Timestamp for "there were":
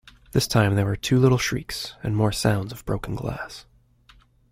0.73-0.95